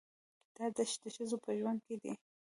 [0.55, 2.13] دا دښتې د ښځو په ژوند کې دي.